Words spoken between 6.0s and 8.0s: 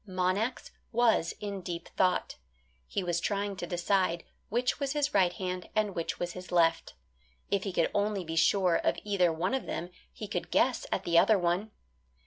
was his left. If he could